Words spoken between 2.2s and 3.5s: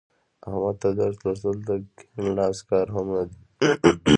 لاس کار هم نه دی.